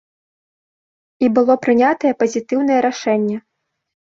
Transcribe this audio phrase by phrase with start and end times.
[1.27, 3.37] І было прынятае пазітыўнае рашэнне.